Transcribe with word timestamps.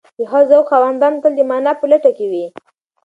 د 0.17 0.19
ښه 0.29 0.39
ذوق 0.49 0.65
خاوندان 0.71 1.13
تل 1.21 1.33
د 1.37 1.41
مانا 1.49 1.73
په 1.79 1.85
لټه 1.91 2.11
کې 2.17 2.25
وي. 2.31 2.45